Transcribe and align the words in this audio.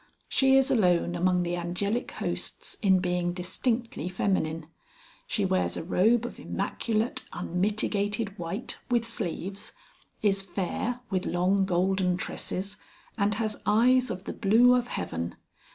She 0.27 0.57
is 0.57 0.71
alone 0.71 1.13
among 1.13 1.43
the 1.43 1.55
angelic 1.55 2.09
hosts 2.13 2.75
in 2.81 3.01
being 3.01 3.33
distinctly 3.33 4.09
feminine: 4.09 4.65
she 5.27 5.45
wears 5.45 5.77
a 5.77 5.83
robe 5.83 6.25
of 6.25 6.39
immaculate, 6.39 7.21
unmitigated 7.31 8.39
white 8.39 8.77
with 8.89 9.05
sleeves, 9.05 9.73
is 10.23 10.41
fair, 10.41 11.01
with 11.11 11.27
long 11.27 11.65
golden 11.65 12.17
tresses, 12.17 12.77
and 13.15 13.35
has 13.35 13.61
eyes 13.67 14.09
of 14.09 14.23
the 14.23 14.33
blue 14.33 14.73
of 14.73 14.87
Heaven. 14.87 15.35